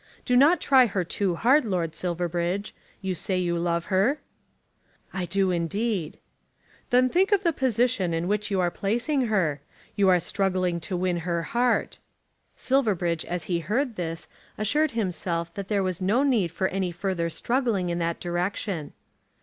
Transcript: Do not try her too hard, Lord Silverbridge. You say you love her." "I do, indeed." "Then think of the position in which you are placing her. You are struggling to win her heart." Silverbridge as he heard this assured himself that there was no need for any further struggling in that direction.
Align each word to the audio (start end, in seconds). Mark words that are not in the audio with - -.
Do 0.25 0.35
not 0.35 0.59
try 0.59 0.87
her 0.87 1.03
too 1.03 1.35
hard, 1.35 1.63
Lord 1.63 1.93
Silverbridge. 1.93 2.73
You 3.03 3.13
say 3.13 3.37
you 3.37 3.55
love 3.59 3.85
her." 3.93 4.17
"I 5.13 5.25
do, 5.27 5.51
indeed." 5.51 6.17
"Then 6.89 7.07
think 7.07 7.31
of 7.31 7.43
the 7.43 7.53
position 7.53 8.11
in 8.11 8.27
which 8.27 8.49
you 8.49 8.59
are 8.59 8.71
placing 8.71 9.27
her. 9.27 9.61
You 9.95 10.09
are 10.09 10.19
struggling 10.19 10.79
to 10.79 10.97
win 10.97 11.17
her 11.17 11.43
heart." 11.43 11.99
Silverbridge 12.55 13.25
as 13.25 13.43
he 13.43 13.59
heard 13.59 13.95
this 13.95 14.27
assured 14.57 14.89
himself 14.97 15.53
that 15.53 15.67
there 15.67 15.83
was 15.83 16.01
no 16.01 16.23
need 16.23 16.51
for 16.51 16.67
any 16.69 16.91
further 16.91 17.29
struggling 17.29 17.89
in 17.89 17.99
that 17.99 18.19
direction. 18.19 18.93